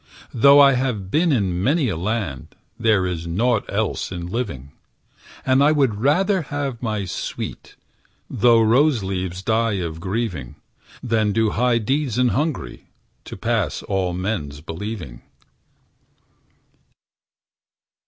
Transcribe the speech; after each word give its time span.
Though 0.33 0.59
I 0.59 0.71
have 0.73 1.11
been 1.11 1.31
in 1.31 1.61
many 1.63 1.87
a 1.87 1.95
land, 1.95 2.55
There 2.79 3.05
is 3.05 3.27
naught 3.27 3.65
else 3.69 4.11
in 4.11 4.25
living. 4.25 4.71
And 5.45 5.63
I 5.63 5.71
would 5.71 6.01
rather 6.01 6.41
have 6.41 6.81
my 6.81 7.05
sweet, 7.05 7.75
Though 8.27 8.63
rose 8.63 9.03
leaves 9.03 9.43
die 9.43 9.73
of 9.73 9.99
grieving, 9.99 10.55
Than 11.03 11.33
do 11.33 11.51
high 11.51 11.77
deeds 11.77 12.17
in 12.17 12.29
Hungary 12.29 12.87
To 13.25 13.37
pass 13.37 13.83
all 13.83 14.11
men's 14.13 14.59
believing. 14.59 15.21